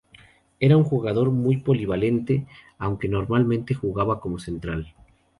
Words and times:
Era 0.59 0.77
un 0.77 0.83
jugador 0.83 1.29
muy 1.29 1.57
polivalente, 1.57 2.47
aunque 2.79 3.07
normalmente 3.07 3.75
jugaba 3.75 4.19
como 4.19 4.39
central. 4.39 4.95